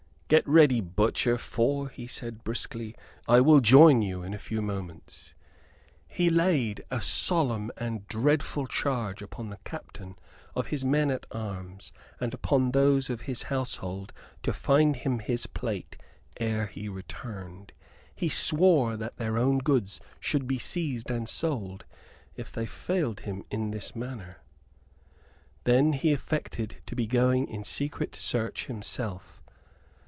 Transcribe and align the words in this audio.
"Get 0.31 0.47
ready, 0.47 0.79
butcher, 0.79 1.37
for," 1.37 1.89
he 1.89 2.07
said, 2.07 2.45
briskly, 2.45 2.95
"I 3.27 3.41
will 3.41 3.59
join 3.59 4.01
you 4.01 4.23
in 4.23 4.33
a 4.33 4.39
few 4.39 4.61
minutes." 4.61 5.35
He 6.07 6.29
laid 6.29 6.85
a 6.89 7.01
solemn 7.01 7.69
and 7.75 8.07
dreadful 8.07 8.65
charge 8.65 9.21
upon 9.21 9.49
the 9.49 9.59
captain 9.65 10.15
of 10.55 10.67
his 10.67 10.85
men 10.85 11.11
at 11.11 11.25
arms 11.33 11.91
and 12.21 12.33
upon 12.33 12.71
those 12.71 13.09
of 13.09 13.23
his 13.23 13.43
household 13.51 14.13
to 14.43 14.53
find 14.53 14.95
him 14.95 15.19
his 15.19 15.47
plate 15.47 15.97
ere 16.39 16.67
he 16.67 16.87
returned. 16.87 17.73
He 18.15 18.29
swore 18.29 18.95
that 18.95 19.17
their 19.17 19.37
own 19.37 19.57
goods 19.57 19.99
should 20.21 20.47
be 20.47 20.59
seized 20.59 21.11
and 21.11 21.27
sold 21.27 21.83
if 22.37 22.53
they 22.53 22.65
failed 22.65 23.19
him 23.19 23.43
in 23.51 23.71
this 23.71 23.97
matter! 23.97 24.37
Then 25.65 25.91
he 25.91 26.13
affected 26.13 26.77
to 26.85 26.95
be 26.95 27.05
going 27.05 27.49
in 27.49 27.65
secret 27.65 28.15
search 28.15 28.67
himself. 28.67 29.39